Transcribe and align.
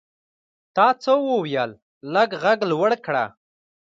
تا 0.75 0.85
څه 1.03 1.11
وویل؟ 1.29 1.71
لږ 2.13 2.29
ږغ 2.41 2.59
لوړ 2.71 2.91
کړه! 3.05 3.25